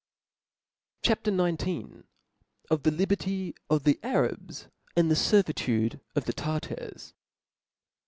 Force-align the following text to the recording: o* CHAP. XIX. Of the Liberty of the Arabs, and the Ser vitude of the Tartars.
o* 0.01 0.99
CHAP. 1.07 1.25
XIX. 1.25 2.05
Of 2.71 2.81
the 2.81 2.89
Liberty 2.89 3.53
of 3.69 3.83
the 3.83 3.99
Arabs, 4.01 4.67
and 4.95 5.11
the 5.11 5.15
Ser 5.15 5.43
vitude 5.43 5.99
of 6.15 6.25
the 6.25 6.33
Tartars. 6.33 7.13